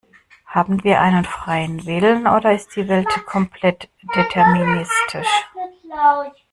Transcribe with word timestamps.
Haben 0.47 0.83
wir 0.83 0.99
einen 0.99 1.25
freien 1.25 1.85
Willen 1.85 2.25
oder 2.25 2.55
ist 2.55 2.75
die 2.75 2.87
Welt 2.87 3.07
komplett 3.27 3.87
deterministisch? 4.15 5.29